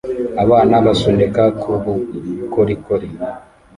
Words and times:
Abana 0.43 0.75
basunika 0.85 1.43
ku 1.61 1.71
bukorikori 1.83 3.07